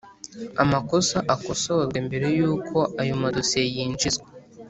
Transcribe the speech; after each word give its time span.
Amakosa 0.63 1.17
akosorwe 1.35 1.97
mbere 2.07 2.27
y’uko 2.37 2.77
ayo 3.01 3.13
madosiye 3.21 3.65
yinjizwa 3.75 4.27